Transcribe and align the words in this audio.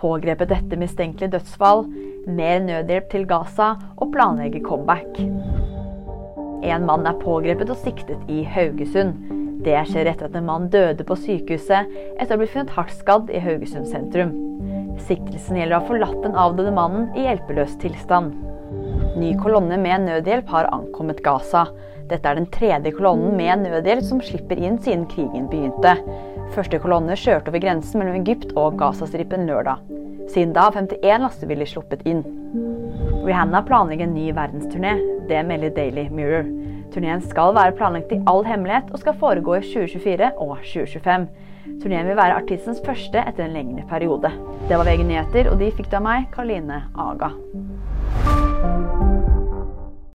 pågrepet 0.00 0.52
etter 0.56 0.80
mistenkelig 0.80 1.30
dødsfall, 1.34 1.84
mer 2.26 2.60
nødhjelp 2.64 3.08
til 3.12 3.26
Gaza 3.28 3.74
og 3.96 4.12
planlegger 4.14 4.64
comeback. 4.64 5.20
En 6.60 6.84
mann 6.88 7.06
er 7.08 7.20
pågrepet 7.22 7.72
og 7.72 7.80
siktet 7.80 8.20
i 8.28 8.42
Haugesund. 8.44 9.16
Det 9.64 9.76
skjer 9.88 10.08
etter 10.08 10.28
at 10.28 10.36
en 10.36 10.48
mann 10.48 10.68
døde 10.72 11.04
på 11.04 11.16
sykehuset 11.20 11.88
etter 12.16 12.32
å 12.32 12.36
ha 12.36 12.40
blitt 12.40 12.52
funnet 12.54 12.76
hardt 12.76 12.96
skadd 12.96 13.32
i 13.32 13.40
Haugesund 13.44 13.88
sentrum. 13.88 14.32
Siktelsen 15.08 15.56
gjelder 15.56 15.78
å 15.78 15.82
ha 15.82 15.88
forlatt 15.88 16.20
den 16.24 16.36
avdøde 16.38 16.72
mannen 16.76 17.08
i 17.16 17.24
hjelpeløs 17.26 17.76
tilstand. 17.80 18.36
Ny 19.20 19.32
kolonne 19.40 19.76
med 19.80 20.06
nødhjelp 20.06 20.52
har 20.52 20.68
ankommet 20.72 21.22
Gaza. 21.24 21.66
Dette 22.10 22.26
er 22.26 22.40
den 22.40 22.48
tredje 22.50 22.90
kolonnen 22.96 23.36
med 23.38 23.62
nødhjelp 23.62 24.02
som 24.02 24.20
slipper 24.24 24.58
inn 24.58 24.80
siden 24.82 25.06
krigen 25.10 25.46
begynte. 25.50 25.94
Første 26.56 26.80
kolonne 26.82 27.14
kjørte 27.14 27.52
over 27.52 27.62
grensen 27.62 28.02
mellom 28.02 28.18
Egypt 28.18 28.50
og 28.58 28.80
Gazastripen 28.80 29.46
lørdag. 29.46 29.78
Siden 30.30 30.54
da 30.54 30.66
har 30.66 30.74
51 30.74 31.22
lastebiler 31.22 31.70
sluppet 31.70 32.02
inn. 32.10 32.24
Rihanna 33.26 33.62
planlegger 33.66 34.08
en 34.08 34.16
ny 34.16 34.30
verdensturné. 34.34 34.96
Det 35.30 35.44
melder 35.46 35.70
Daily 35.76 36.08
Mirror. 36.10 36.50
Turneen 36.90 37.22
skal 37.22 37.54
være 37.54 37.76
planlagt 37.78 38.10
i 38.14 38.18
all 38.30 38.42
hemmelighet 38.46 38.90
og 38.90 39.02
skal 39.02 39.18
foregå 39.20 39.60
i 39.60 39.62
2024 39.62 40.32
og 40.42 40.56
2025. 40.66 41.28
Turneen 41.80 42.10
vil 42.10 42.18
være 42.18 42.40
artistens 42.42 42.82
første 42.86 43.22
etter 43.22 43.46
en 43.46 43.54
lengre 43.54 43.86
periode. 43.90 44.32
Det 44.66 44.78
var 44.78 44.88
VG 44.88 45.06
nyheter, 45.06 45.52
og 45.52 45.62
de 45.62 45.70
fikk 45.76 45.92
det 45.92 46.00
av 46.02 46.06
meg, 46.08 46.26
Karoline 46.34 46.82
Aga. 46.98 47.30